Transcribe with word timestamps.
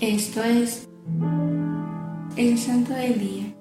Esto 0.00 0.44
es 0.44 0.88
el 2.36 2.56
Santo 2.56 2.92
del 2.92 3.18
Día. 3.18 3.52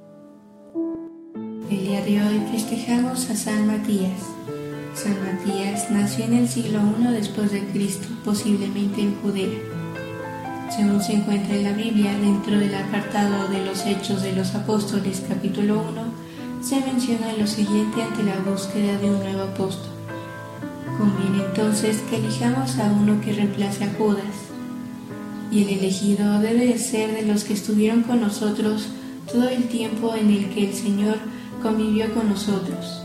El 1.67 1.79
día 1.79 2.05
de 2.05 2.21
hoy 2.21 2.41
festejamos 2.51 3.27
a 3.31 3.35
San 3.35 3.65
Matías. 3.65 4.21
San 4.93 5.15
Matías 5.25 5.89
nació 5.89 6.25
en 6.25 6.35
el 6.35 6.47
siglo 6.47 6.79
I 6.99 7.11
después 7.11 7.51
de 7.51 7.65
Cristo, 7.69 8.07
posiblemente 8.23 9.01
en 9.01 9.15
Judea. 9.19 9.49
Según 10.69 11.01
se 11.01 11.13
encuentra 11.13 11.55
en 11.55 11.63
la 11.63 11.73
Biblia, 11.73 12.15
dentro 12.19 12.59
del 12.59 12.75
apartado 12.75 13.47
de 13.47 13.65
los 13.65 13.83
Hechos 13.87 14.21
de 14.21 14.33
los 14.33 14.53
Apóstoles, 14.53 15.23
capítulo 15.27 15.83
1, 15.89 16.63
se 16.63 16.79
menciona 16.81 17.33
lo 17.33 17.47
siguiente 17.47 18.03
ante 18.03 18.21
la 18.21 18.37
búsqueda 18.41 18.95
de 18.99 19.09
un 19.09 19.19
nuevo 19.23 19.41
apóstol. 19.41 19.89
Conviene 20.99 21.45
entonces 21.47 22.03
que 22.11 22.17
elijamos 22.17 22.77
a 22.77 22.91
uno 22.91 23.19
que 23.21 23.33
reemplace 23.33 23.85
a 23.85 23.93
Judas 23.95 24.46
y 25.51 25.63
el 25.63 25.69
elegido 25.69 26.39
debe 26.39 26.77
ser 26.77 27.13
de 27.15 27.23
los 27.23 27.43
que 27.43 27.53
estuvieron 27.53 28.03
con 28.03 28.21
nosotros 28.21 28.87
todo 29.31 29.49
el 29.49 29.67
tiempo 29.67 30.15
en 30.15 30.29
el 30.31 30.49
que 30.49 30.69
el 30.69 30.73
Señor 30.73 31.17
convivió 31.61 32.13
con 32.13 32.29
nosotros, 32.29 33.01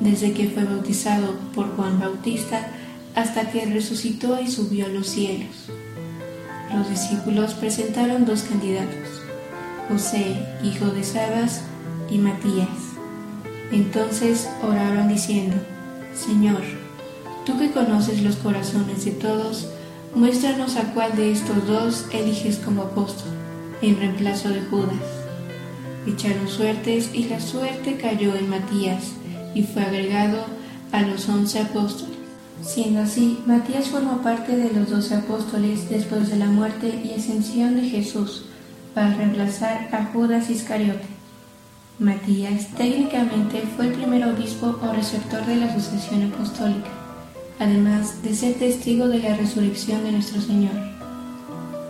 desde 0.00 0.32
que 0.32 0.48
fue 0.48 0.64
bautizado 0.64 1.34
por 1.54 1.74
Juan 1.76 1.98
Bautista 2.00 2.68
hasta 3.14 3.50
que 3.50 3.66
resucitó 3.66 4.40
y 4.40 4.50
subió 4.50 4.86
a 4.86 4.88
los 4.90 5.08
cielos. 5.08 5.70
Los 6.74 6.88
discípulos 6.88 7.54
presentaron 7.54 8.24
dos 8.24 8.42
candidatos, 8.42 9.22
José, 9.88 10.36
hijo 10.62 10.86
de 10.86 11.02
Sabas, 11.02 11.62
y 12.10 12.18
Matías. 12.18 12.68
Entonces 13.72 14.48
oraron 14.62 15.08
diciendo, 15.08 15.56
Señor, 16.14 16.62
tú 17.46 17.58
que 17.58 17.70
conoces 17.70 18.22
los 18.22 18.36
corazones 18.36 19.04
de 19.04 19.12
todos, 19.12 19.68
Muéstranos 20.14 20.74
a 20.74 20.92
cuál 20.92 21.14
de 21.14 21.30
estos 21.30 21.68
dos 21.68 22.06
eliges 22.12 22.56
como 22.58 22.82
apóstol, 22.82 23.28
en 23.80 23.96
reemplazo 23.96 24.48
de 24.48 24.60
Judas. 24.62 24.96
Echaron 26.04 26.48
suertes 26.48 27.10
y 27.14 27.28
la 27.28 27.38
suerte 27.38 27.96
cayó 27.96 28.34
en 28.34 28.50
Matías 28.50 29.12
y 29.54 29.62
fue 29.62 29.82
agregado 29.82 30.46
a 30.90 31.02
los 31.02 31.28
once 31.28 31.60
apóstoles. 31.60 32.16
Siendo 32.60 33.02
así, 33.02 33.38
Matías 33.46 33.86
formó 33.86 34.20
parte 34.20 34.56
de 34.56 34.72
los 34.72 34.90
doce 34.90 35.14
apóstoles 35.14 35.88
después 35.88 36.28
de 36.28 36.36
la 36.38 36.46
muerte 36.46 37.00
y 37.04 37.14
ascensión 37.16 37.76
de 37.76 37.88
Jesús 37.88 38.46
para 38.94 39.14
reemplazar 39.14 39.90
a 39.92 40.06
Judas 40.06 40.50
Iscariote. 40.50 41.06
Matías 42.00 42.66
técnicamente 42.76 43.62
fue 43.76 43.86
el 43.86 43.92
primer 43.92 44.26
obispo 44.26 44.76
o 44.82 44.92
receptor 44.92 45.46
de 45.46 45.54
la 45.54 45.72
sucesión 45.72 46.32
apostólica 46.32 46.90
además 47.60 48.22
de 48.22 48.34
ser 48.34 48.54
testigo 48.54 49.06
de 49.06 49.20
la 49.20 49.36
resurrección 49.36 50.02
de 50.02 50.12
nuestro 50.12 50.40
Señor. 50.40 50.72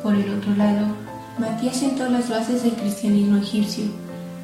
Por 0.03 0.15
el 0.15 0.29
otro 0.35 0.55
lado, 0.57 0.89
Matías 1.39 1.77
sentó 1.77 2.09
las 2.09 2.29
bases 2.29 2.65
del 2.65 2.75
cristianismo 2.75 3.39
egipcio 3.39 3.85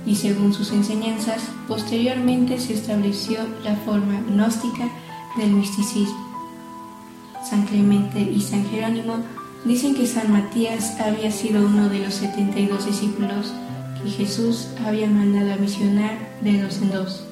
y 0.06 0.14
según 0.14 0.54
sus 0.54 0.70
enseñanzas, 0.70 1.42
posteriormente 1.66 2.58
se 2.60 2.74
estableció 2.74 3.40
la 3.64 3.74
forma 3.76 4.20
gnóstica 4.30 4.88
del 5.36 5.50
misticismo. 5.50 6.24
San 7.48 7.66
Clemente 7.66 8.20
y 8.20 8.40
San 8.40 8.64
Jerónimo 8.70 9.16
dicen 9.64 9.96
que 9.96 10.06
San 10.06 10.32
Matías 10.32 10.98
había 11.00 11.32
sido 11.32 11.66
uno 11.66 11.88
de 11.88 11.98
los 11.98 12.14
72 12.14 12.86
discípulos 12.86 13.52
que 14.02 14.10
Jesús 14.10 14.68
había 14.84 15.08
mandado 15.08 15.52
a 15.52 15.56
misionar 15.56 16.16
de 16.40 16.62
dos 16.62 16.78
en 16.78 16.92
dos. 16.92 17.24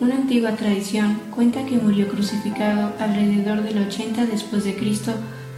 Una 0.00 0.14
antigua 0.14 0.52
tradición 0.52 1.18
cuenta 1.34 1.66
que 1.66 1.76
murió 1.76 2.06
crucificado 2.08 2.92
alrededor 3.00 3.62
del 3.62 3.84
80 3.88 4.26
después 4.26 4.62
de 4.62 4.76
Cristo 4.76 5.12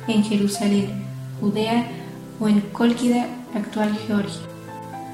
en 0.08 0.24
Jerusalén, 0.24 1.04
Judea 1.40 1.86
o 2.40 2.48
en 2.48 2.60
Cólquida, 2.72 3.26
actual 3.54 3.94
Georgia. 4.06 4.40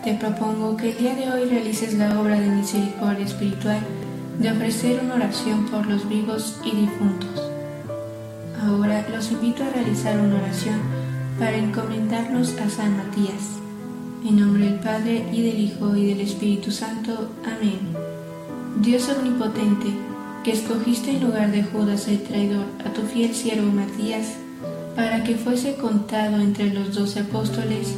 Te 0.04 0.14
propongo 0.14 0.76
que 0.76 0.90
el 0.90 0.98
día 0.98 1.14
de 1.16 1.28
hoy 1.32 1.48
realices 1.48 1.94
la 1.94 2.20
obra 2.20 2.38
de 2.38 2.50
misericordia 2.50 3.24
espiritual 3.24 3.80
de 4.38 4.52
ofrecer 4.52 5.00
una 5.02 5.16
oración 5.16 5.66
por 5.66 5.86
los 5.86 6.08
vivos 6.08 6.60
y 6.64 6.70
difuntos. 6.76 7.50
Ahora 8.62 9.04
los 9.10 9.32
invito 9.32 9.64
a 9.64 9.70
realizar 9.70 10.20
una 10.20 10.36
oración 10.36 10.80
para 11.36 11.56
encomendarnos 11.56 12.56
a 12.58 12.70
San 12.70 12.96
Matías. 12.96 13.58
En 14.24 14.38
nombre 14.38 14.66
del 14.66 14.78
Padre 14.78 15.26
y 15.32 15.42
del 15.42 15.58
Hijo 15.58 15.96
y 15.96 16.06
del 16.06 16.20
Espíritu 16.20 16.70
Santo. 16.70 17.28
Amén. 17.44 18.15
Dios 18.80 19.08
omnipotente, 19.08 19.86
que 20.44 20.52
escogiste 20.52 21.10
en 21.10 21.22
lugar 21.22 21.50
de 21.50 21.62
Judas 21.62 22.08
el 22.08 22.22
traidor 22.22 22.66
a 22.84 22.92
tu 22.92 23.02
fiel 23.02 23.34
siervo 23.34 23.72
Matías, 23.72 24.34
para 24.94 25.24
que 25.24 25.34
fuese 25.34 25.76
contado 25.76 26.36
entre 26.36 26.72
los 26.74 26.94
doce 26.94 27.20
apóstoles, 27.20 27.94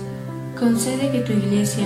concede 0.58 1.10
que 1.10 1.20
tu 1.20 1.32
iglesia, 1.32 1.84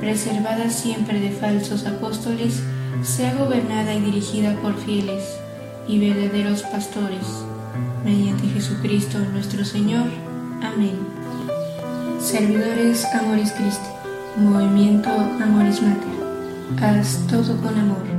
preservada 0.00 0.68
siempre 0.68 1.18
de 1.18 1.30
falsos 1.30 1.86
apóstoles, 1.86 2.62
sea 3.02 3.34
gobernada 3.34 3.94
y 3.94 4.00
dirigida 4.02 4.54
por 4.56 4.76
fieles 4.76 5.24
y 5.88 5.98
verdaderos 5.98 6.62
pastores, 6.62 7.26
mediante 8.04 8.48
Jesucristo 8.48 9.18
nuestro 9.32 9.64
Señor. 9.64 10.08
Amén. 10.62 10.98
Servidores 12.20 13.06
Amoris 13.14 13.52
Christi, 13.52 13.88
Movimiento 14.36 15.08
Amoris 15.08 15.80
Mater, 15.80 16.84
haz 16.84 17.26
todo 17.28 17.56
con 17.62 17.78
amor. 17.78 18.15